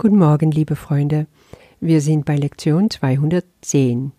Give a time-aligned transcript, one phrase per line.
[0.00, 1.26] Guten Morgen, liebe Freunde.
[1.80, 4.12] Wir sind bei Lektion 210.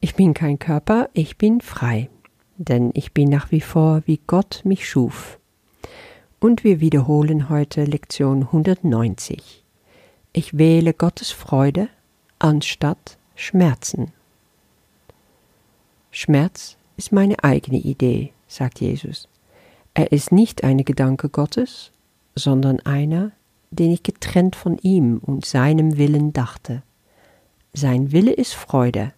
[0.00, 2.10] Ich bin kein Körper, ich bin frei,
[2.56, 5.38] denn ich bin nach wie vor, wie Gott mich schuf.
[6.40, 9.62] Und wir wiederholen heute Lektion 190.
[10.32, 11.88] Ich wähle Gottes Freude
[12.40, 14.10] anstatt Schmerzen.
[16.10, 19.28] Schmerz ist meine eigene Idee, sagt Jesus.
[19.94, 21.92] Er ist nicht eine Gedanke Gottes,
[22.34, 23.30] sondern einer,
[23.70, 26.82] den ich getrennt von ihm und seinem Willen dachte.
[27.72, 29.12] Sein Wille ist Freude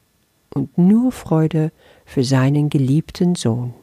[0.54, 1.70] und nur Freude
[2.04, 3.74] für seinen geliebten Sohn.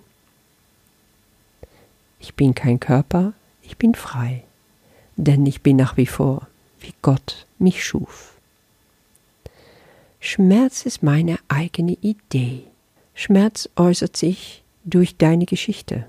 [2.20, 4.44] Ich bin kein Körper, ich bin frei,
[5.16, 6.48] denn ich bin nach wie vor,
[6.80, 8.36] wie Gott mich schuf.
[10.20, 12.64] Schmerz ist meine eigene Idee.
[13.14, 16.08] Schmerz äußert sich durch deine Geschichte.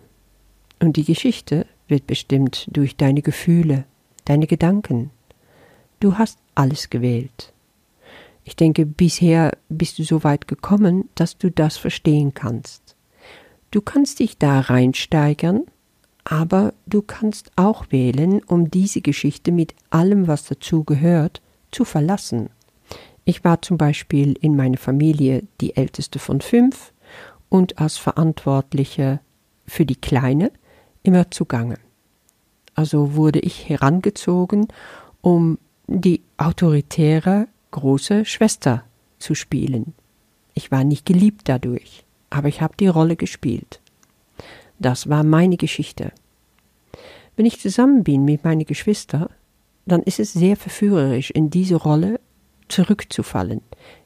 [0.81, 3.85] Und die Geschichte wird bestimmt durch deine Gefühle,
[4.27, 5.11] deine Gedanken.
[6.01, 7.55] Du hast alles gewählt.
[8.45, 12.95] Ich denke, bisher bist du so weit gekommen, dass du das verstehen kannst.
[13.71, 15.63] Du kannst dich da reinsteigern,
[16.23, 22.51] aber du kannst auch wählen, um diese Geschichte mit allem, was dazu gehört, zu verlassen.
[23.25, 26.93] Ich war zum Beispiel in meiner Familie die älteste von fünf
[27.49, 29.21] und als Verantwortliche
[29.67, 30.53] für die Kleine
[31.03, 31.79] immer zugange.
[32.77, 34.69] Also wurde ich herangezogen,
[35.23, 38.85] um die autoritäre große Schwester
[39.19, 39.95] zu spielen.
[40.55, 43.81] Ich war nicht geliebt dadurch, aber ich habe die Rolle gespielt.
[44.79, 46.13] Das war meine Geschichte.
[47.35, 49.29] Wenn ich zusammen bin mit meinen Geschwistern,
[49.87, 52.21] dann ist es sehr verführerisch, in diese Rolle
[52.69, 53.63] zurückzufallen,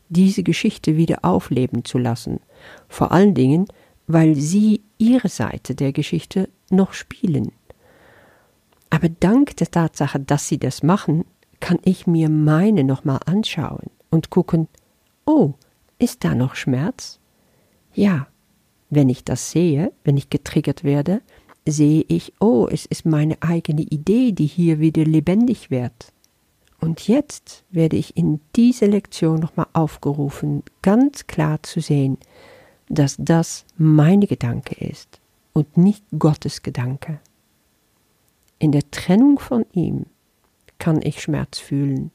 [0.08, 2.41] diese Geschichte wieder aufleben zu lassen,
[2.88, 3.66] vor allen Dingen,
[4.06, 7.52] weil sie ihre Seite der Geschichte noch spielen.
[8.91, 11.24] Aber dank der Tatsache, dass sie das machen,
[11.60, 14.69] kann ich mir meine nochmal anschauen und gucken,
[15.27, 15.55] oh,
[15.98, 17.20] ist da noch Schmerz?
[17.94, 18.27] Ja,
[18.88, 21.22] wenn ich das sehe, wenn ich getriggert werde,
[21.66, 26.12] sehe ich, oh, es ist meine eigene Idee, die hier wieder lebendig wird.
[26.81, 32.16] Und jetzt werde ich in dieser Lektion nochmal aufgerufen, ganz klar zu sehen,
[32.88, 35.20] dass das meine Gedanke ist
[35.53, 37.20] und nicht Gottes Gedanke.
[38.60, 40.04] In der Trennung von ihm
[40.78, 42.10] kann ich Schmerz fühlen,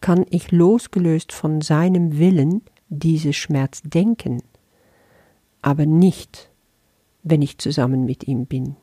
[0.00, 4.42] kann ich losgelöst von seinem Willen diese Schmerz denken,
[5.60, 6.50] aber nicht,
[7.22, 8.76] wenn ich zusammen mit ihm bin.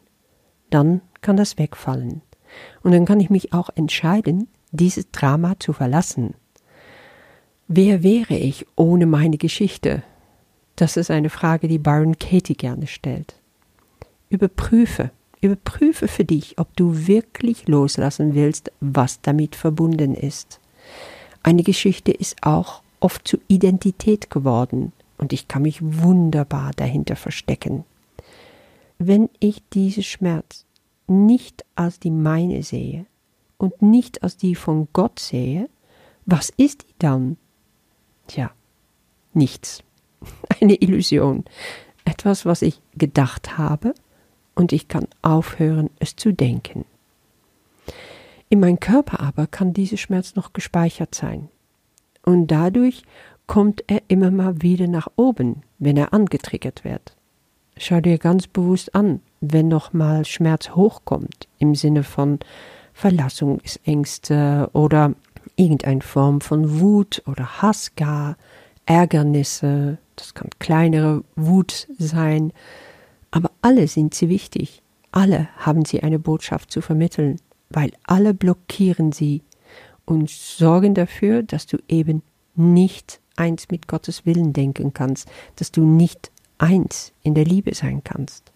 [0.69, 2.22] Dann kann das wegfallen.
[2.84, 6.35] Und dann kann ich mich auch entscheiden, dieses Drama zu verlassen.
[7.68, 10.03] Wer wäre ich ohne meine Geschichte?
[10.75, 13.35] Das ist eine Frage, die Byron Katie gerne stellt.
[14.29, 15.09] Überprüfe,
[15.41, 20.59] überprüfe für dich, ob du wirklich loslassen willst, was damit verbunden ist.
[21.44, 27.84] Eine Geschichte ist auch oft zu Identität geworden und ich kann mich wunderbar dahinter verstecken.
[29.00, 30.66] Wenn ich diese Schmerz
[31.07, 33.06] nicht als die meine sehe
[33.57, 35.69] und nicht als die von Gott sehe,
[36.25, 37.38] was ist die dann?
[38.28, 38.51] Tja,
[39.34, 39.84] nichts.
[40.62, 41.46] eine Illusion,
[42.06, 43.96] etwas, was ich gedacht habe,
[44.61, 46.85] und ich kann aufhören, es zu denken.
[48.47, 51.49] In meinem Körper aber kann dieser Schmerz noch gespeichert sein.
[52.23, 53.01] Und dadurch
[53.47, 57.16] kommt er immer mal wieder nach oben, wenn er angetriggert wird.
[57.75, 62.38] Schau dir ganz bewusst an, wenn noch mal Schmerz hochkommt, im Sinne von
[62.94, 65.16] Verlassungsängste oder
[65.55, 68.38] irgendeine Form von Wut oder Hass gar,
[68.85, 72.53] Ärgernisse, das kann kleinere Wut sein,
[73.61, 77.38] alle sind sie wichtig, alle haben sie eine Botschaft zu vermitteln,
[77.69, 79.41] weil alle blockieren sie
[80.05, 82.21] und sorgen dafür, dass du eben
[82.55, 88.03] nicht eins mit Gottes Willen denken kannst, dass du nicht eins in der Liebe sein
[88.03, 88.51] kannst.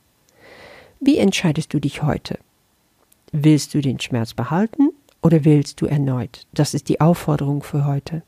[0.99, 2.39] Wie entscheidest du dich heute?
[3.31, 4.89] Willst du den Schmerz behalten
[5.21, 6.47] oder willst du erneut?
[6.53, 8.23] Das ist die Aufforderung für heute.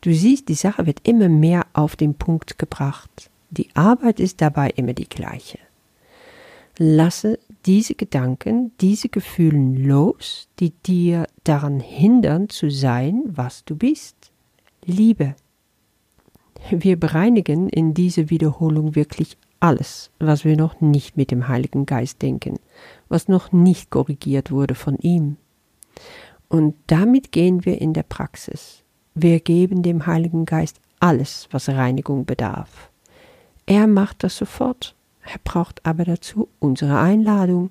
[0.00, 3.30] Du siehst, die Sache wird immer mehr auf den Punkt gebracht.
[3.50, 5.58] Die Arbeit ist dabei immer die gleiche.
[6.76, 14.32] Lasse diese Gedanken, diese Gefühle los, die dir daran hindern zu sein, was du bist.
[14.84, 15.36] Liebe.
[16.70, 22.22] Wir bereinigen in dieser Wiederholung wirklich alles, was wir noch nicht mit dem Heiligen Geist
[22.22, 22.58] denken,
[23.08, 25.36] was noch nicht korrigiert wurde von ihm.
[26.48, 28.82] Und damit gehen wir in der Praxis.
[29.14, 32.90] Wir geben dem Heiligen Geist alles, was Reinigung bedarf.
[33.66, 34.93] Er macht das sofort.
[35.24, 37.70] Er braucht aber dazu unsere Einladung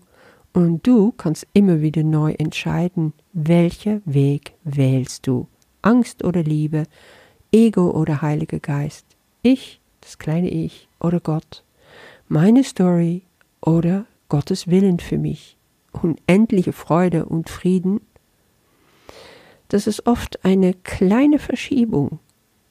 [0.53, 5.47] Und du kannst immer wieder neu entscheiden, welcher Weg wählst du.
[5.81, 6.83] Angst oder Liebe,
[7.51, 9.05] Ego oder Heiliger Geist,
[9.41, 11.63] ich, das kleine Ich oder Gott,
[12.27, 13.23] meine Story
[13.61, 15.57] oder Gottes Willen für mich,
[15.91, 18.01] unendliche Freude und Frieden.
[19.69, 22.19] Das ist oft eine kleine Verschiebung,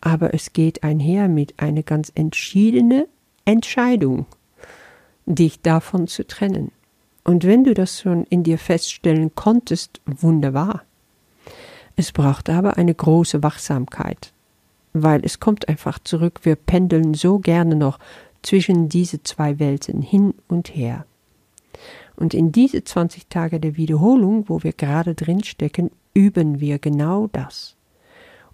[0.00, 3.04] aber es geht einher mit einer ganz entschiedenen
[3.44, 4.26] Entscheidung,
[5.26, 6.72] dich davon zu trennen.
[7.24, 10.82] Und wenn du das schon in dir feststellen konntest, wunderbar.
[11.94, 14.32] Es braucht aber eine große Wachsamkeit,
[14.92, 17.98] weil es kommt einfach zurück, wir pendeln so gerne noch
[18.42, 21.06] zwischen diese zwei Welten hin und her.
[22.16, 27.28] Und in diese 20 Tage der Wiederholung, wo wir gerade drin stecken, üben wir genau
[27.32, 27.76] das.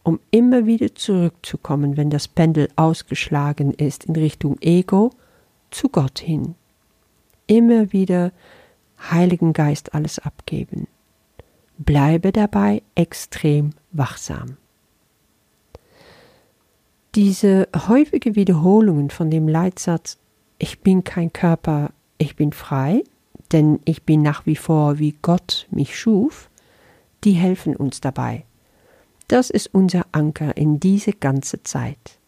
[0.02, 5.10] Um immer wieder zurückzukommen, wenn das Pendel ausgeschlagen ist in Richtung Ego,
[5.70, 6.54] zu Gott hin.
[7.46, 8.32] Immer wieder
[9.10, 10.88] Heiligen Geist alles abgeben.
[11.78, 14.56] Bleibe dabei extrem wachsam.
[17.14, 20.18] Diese häufige Wiederholungen von dem Leitsatz
[20.58, 23.04] Ich bin kein Körper, ich bin frei,
[23.52, 26.50] denn ich bin nach wie vor wie Gott mich schuf,
[27.24, 28.44] die helfen uns dabei.
[29.28, 32.18] Das ist unser Anker in diese ganze Zeit.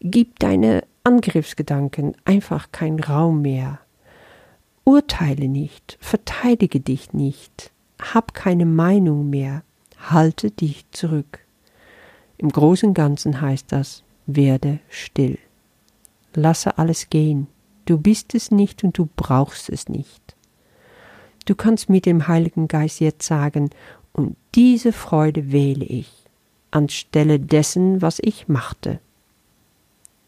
[0.00, 3.80] Gib deine Angriffsgedanken einfach keinen Raum mehr.
[4.84, 9.62] Urteile nicht, verteidige dich nicht, hab keine Meinung mehr,
[9.98, 11.40] halte dich zurück.
[12.38, 15.38] Im Großen Ganzen heißt das, werde still.
[16.34, 17.46] Lasse alles gehen.
[17.84, 20.36] Du bist es nicht und du brauchst es nicht.
[21.46, 23.70] Du kannst mit dem Heiligen Geist jetzt sagen,
[24.12, 26.12] und diese Freude wähle ich,
[26.70, 29.00] anstelle dessen, was ich machte.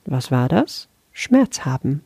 [0.06, 0.88] Was war das?
[1.12, 2.02] Schmerz haben.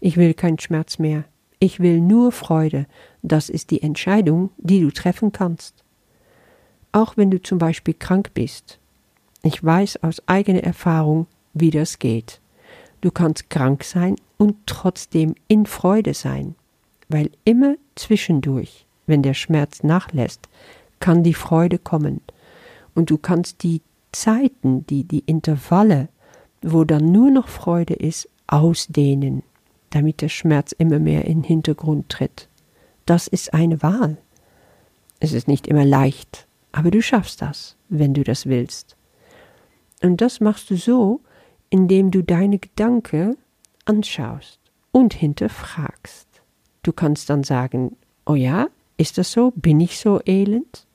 [0.00, 1.24] Ich will keinen Schmerz mehr.
[1.58, 2.86] Ich will nur Freude.
[3.22, 5.84] Das ist die Entscheidung, die du treffen kannst.
[6.92, 8.78] Auch wenn du zum Beispiel krank bist.
[9.42, 12.40] Ich weiß aus eigener Erfahrung, wie das geht.
[13.00, 16.54] Du kannst krank sein und trotzdem in Freude sein,
[17.08, 20.48] weil immer zwischendurch, wenn der Schmerz nachlässt,
[21.00, 22.20] kann die Freude kommen.
[22.94, 26.08] Und du kannst die Zeiten, die, die Intervalle,
[26.62, 29.42] wo dann nur noch Freude ist, ausdehnen
[29.90, 32.48] damit der Schmerz immer mehr in den Hintergrund tritt.
[33.06, 34.18] Das ist eine Wahl.
[35.20, 38.96] Es ist nicht immer leicht, aber du schaffst das, wenn du das willst.
[40.02, 41.20] Und das machst du so,
[41.70, 43.36] indem du deine Gedanken
[43.84, 44.60] anschaust
[44.92, 46.28] und hinterfragst.
[46.82, 47.96] Du kannst dann sagen,
[48.26, 49.52] oh ja, ist das so?
[49.56, 50.86] Bin ich so elend?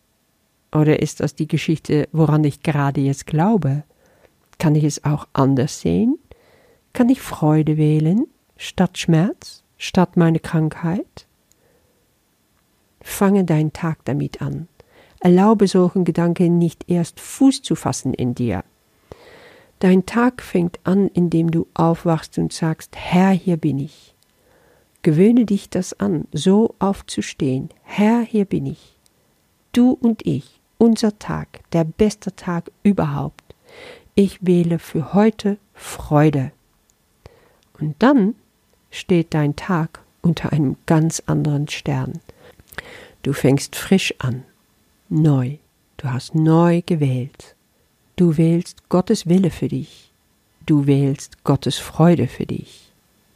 [0.74, 3.84] Oder ist das die Geschichte, woran ich gerade jetzt glaube?
[4.58, 6.18] Kann ich es auch anders sehen?
[6.94, 8.28] Kann ich Freude wählen?
[8.56, 11.28] statt Schmerz, statt meine Krankheit?
[13.02, 14.68] Fange deinen Tag damit an.
[15.20, 18.64] Erlaube solchen Gedanken nicht erst Fuß zu fassen in dir.
[19.80, 24.16] Dein Tag fängt an, indem du aufwachst und sagst, Herr, hier bin ich.
[25.02, 27.70] Gewöhne dich das an, so aufzustehen.
[27.84, 28.98] Herr, hier bin ich.
[29.74, 33.56] Du und ich, unser Tag, der beste Tag überhaupt.
[34.16, 36.52] Ich wähle für heute Freude.
[37.80, 38.36] Und dann
[38.92, 42.20] steht dein Tag unter einem ganz anderen Stern.
[43.24, 44.44] Du fängst frisch an,
[45.10, 45.58] neu,
[45.98, 47.56] du hast neu gewählt.
[48.16, 50.12] Du wählst Gottes Wille für dich,
[50.68, 52.92] du wählst Gottes Freude für dich,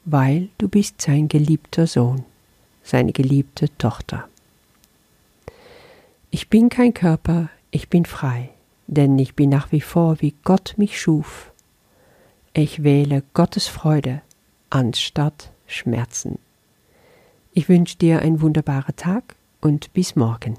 [0.05, 2.24] weil du bist sein geliebter Sohn,
[2.84, 4.29] seine geliebte Tochter.
[6.29, 8.51] Ich bin kein Körper, ich bin frei,
[8.88, 11.51] denn ich bin nach wie vor, wie Gott mich schuf.
[12.53, 14.22] Ich wähle Gottes Freude
[14.70, 16.39] anstatt Schmerzen.
[17.51, 20.58] Ich wünsche dir einen wunderbaren Tag und bis morgen.